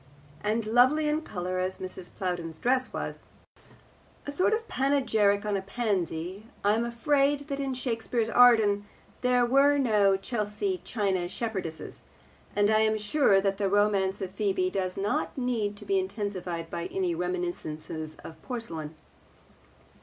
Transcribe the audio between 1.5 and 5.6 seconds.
as Mrs. Plowden's dress was, a sort of panegyric on